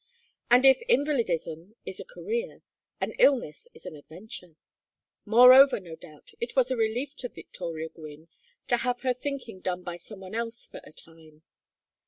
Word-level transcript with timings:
And 0.49 0.65
if 0.65 0.81
invalidism 0.89 1.75
is 1.85 1.99
a 1.99 2.03
career, 2.03 2.63
an 2.99 3.11
illness 3.19 3.67
is 3.75 3.85
an 3.85 3.95
adventure; 3.95 4.55
moreover, 5.25 5.79
no 5.79 5.95
doubt, 5.95 6.31
it 6.41 6.55
was 6.55 6.71
a 6.71 6.75
relief 6.75 7.15
to 7.17 7.29
Victoria 7.29 7.87
Gwynne 7.89 8.27
to 8.67 8.77
have 8.77 9.01
her 9.01 9.13
thinking 9.13 9.59
done 9.59 9.83
by 9.83 9.97
some 9.97 10.21
one 10.21 10.33
else 10.33 10.65
for 10.65 10.81
a 10.83 10.91
time. 10.91 11.43